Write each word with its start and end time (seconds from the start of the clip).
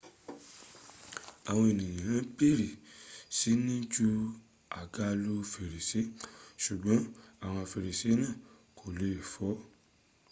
àwọn 1.49 1.67
ènìyàn 1.85 2.19
bẹ̀rẹ̀ 2.37 2.77
sí 3.37 3.51
ni 3.65 3.75
ju 3.93 4.07
àga 4.79 5.07
lu 5.23 5.33
fèrèsé 5.51 6.01
ṣùgbọ́n 6.63 6.99
àwọn 7.45 7.63
fèrèsé 7.71 8.09
náà 8.21 8.33
kò 8.77 8.85
lè 8.99 9.09
fọ 9.33 9.47